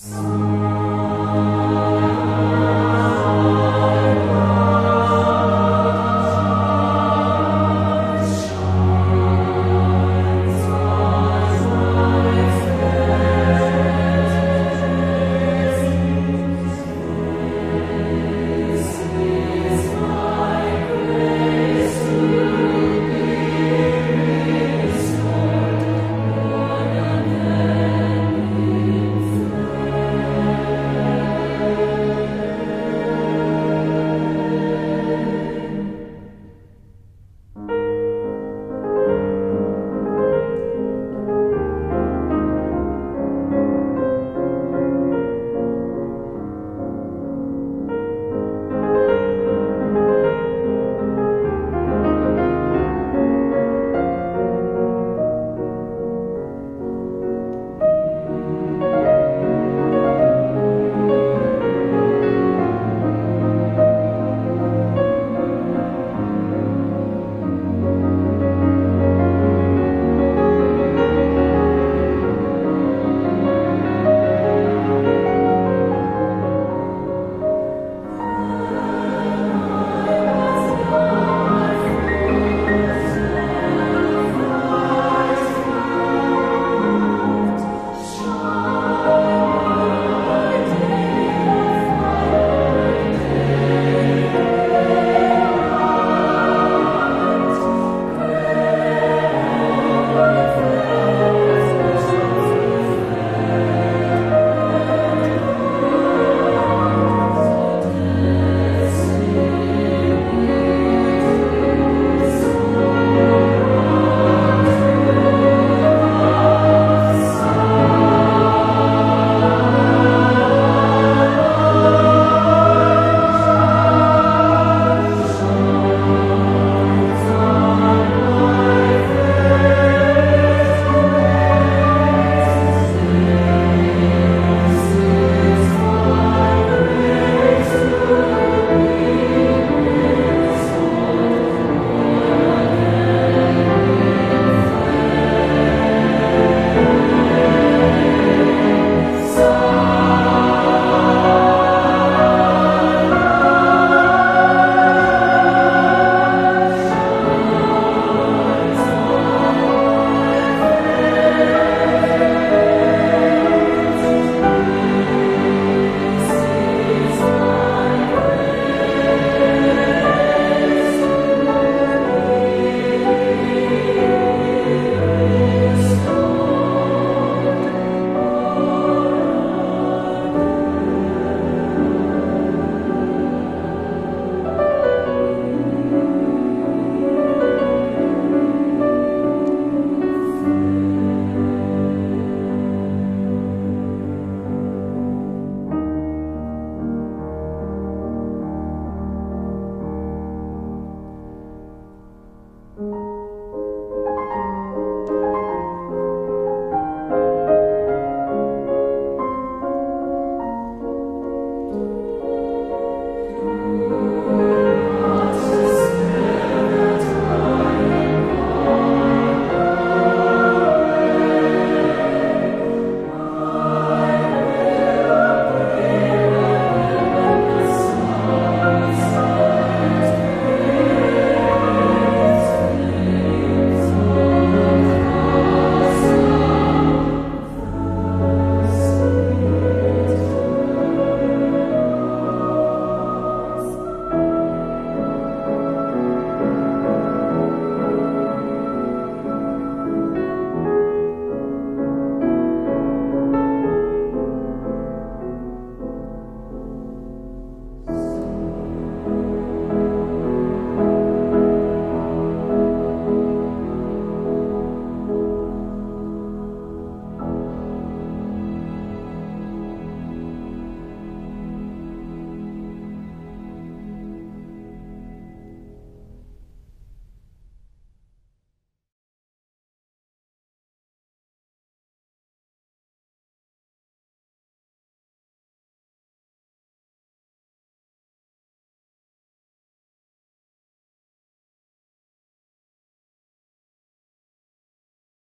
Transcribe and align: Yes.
Yes. 0.00 0.47